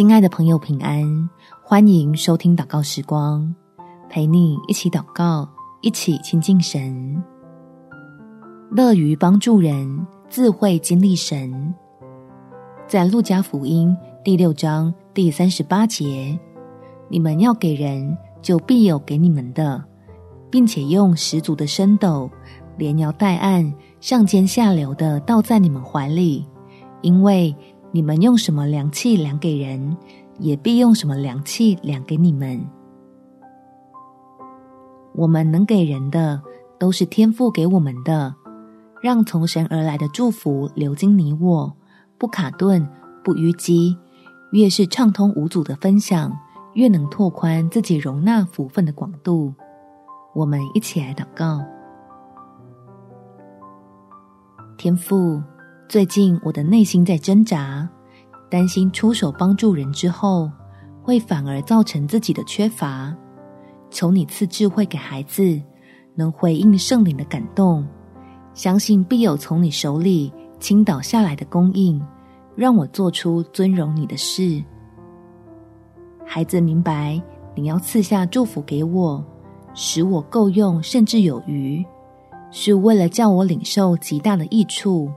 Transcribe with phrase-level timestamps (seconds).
[0.00, 1.28] 亲爱的朋友，平安！
[1.62, 3.54] 欢迎收听祷告时光，
[4.08, 5.46] 陪你一起祷告，
[5.82, 7.22] 一起亲近神。
[8.70, 11.74] 乐于帮助人，自会经历神。
[12.88, 13.94] 在路加福音
[14.24, 16.34] 第六章第三十八节，
[17.10, 19.84] 你们要给人，就必有给你们的，
[20.50, 22.30] 并且用十足的升斗，
[22.78, 23.70] 连摇带按，
[24.00, 26.46] 上尖下流的倒在你们怀里，
[27.02, 27.54] 因为
[27.92, 29.96] 你们用什么量器量给人，
[30.38, 32.64] 也必用什么量器量给你们。
[35.12, 36.40] 我们能给人的，
[36.78, 38.34] 都是天赋给我们的，
[39.02, 41.76] 让从神而来的祝福流经你我，
[42.16, 42.88] 不卡顿，
[43.24, 43.96] 不淤积，
[44.52, 46.32] 越是畅通无阻的分享，
[46.74, 49.52] 越能拓宽自己容纳福分的广度。
[50.32, 51.60] 我们一起来祷告。
[54.78, 55.42] 天父，
[55.90, 57.88] 最近我的内心在挣扎，
[58.48, 60.48] 担心出手帮助人之后，
[61.02, 63.12] 会反而造成自己的缺乏。
[63.90, 65.60] 求你赐智慧给孩子，
[66.14, 67.84] 能回应圣灵的感动，
[68.54, 72.00] 相信必有从你手里倾倒下来的供应，
[72.54, 74.62] 让我做出尊荣你的事。
[76.24, 77.20] 孩子明白
[77.56, 79.24] 你要赐下祝福给我，
[79.74, 81.84] 使我够用，甚至有余。
[82.52, 85.10] 是为了叫我领受极大的益处，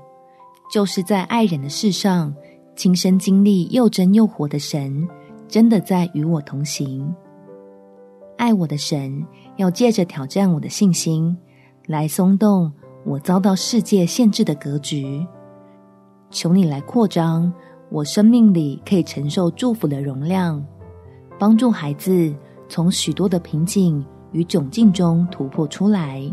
[0.73, 2.33] 就是在爱人的事上，
[2.75, 5.07] 亲身经历又真又活的神，
[5.47, 7.15] 真的在与我同行。
[8.39, 9.23] 爱我的神
[9.57, 11.37] 要借着挑战我的信心，
[11.85, 12.73] 来松动
[13.05, 15.23] 我遭到世界限制的格局。
[16.31, 17.53] 求你来扩张
[17.91, 20.65] 我生命里可以承受祝福的容量，
[21.37, 22.35] 帮助孩子
[22.67, 26.23] 从许多的瓶颈与窘境中突破出来。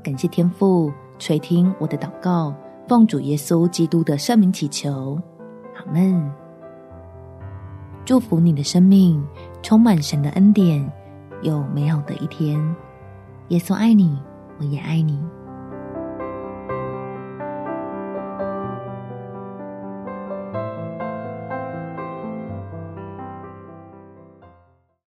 [0.00, 2.54] 感谢天父垂听我的祷告，
[2.86, 5.18] 奉主耶稣基督的圣名祈求，
[5.76, 6.30] 阿门。
[8.04, 9.26] 祝福你的生命
[9.62, 10.86] 充满神的恩典，
[11.42, 12.60] 有美好的一天。
[13.48, 14.18] 耶稣爱你，
[14.58, 15.18] 我也爱你。